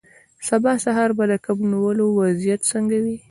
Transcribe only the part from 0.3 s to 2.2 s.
سبا سهار به د کب نیولو